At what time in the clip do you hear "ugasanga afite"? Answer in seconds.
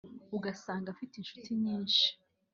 0.37-1.13